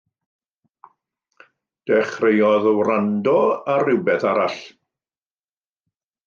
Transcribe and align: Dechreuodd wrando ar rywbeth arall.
Dechreuodd 1.91 2.65
wrando 2.79 3.35
ar 3.75 3.85
rywbeth 3.91 4.27
arall. 4.33 4.59